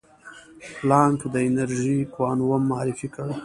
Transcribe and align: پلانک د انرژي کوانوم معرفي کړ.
پلانک 0.75 1.19
د 1.33 1.35
انرژي 1.49 1.97
کوانوم 2.13 2.61
معرفي 2.69 3.07
کړ. 3.15 3.27